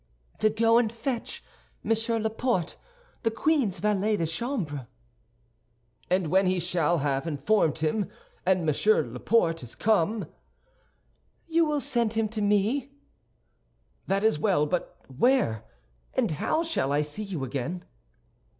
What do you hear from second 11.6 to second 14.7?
will send him to me." "That is well;